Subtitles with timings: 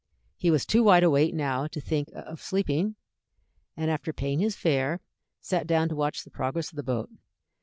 [0.35, 2.95] He was too wide awake now to think of sleeping,
[3.77, 4.99] and after paying his fare,
[5.41, 7.11] sat down to watch the progress of the boat.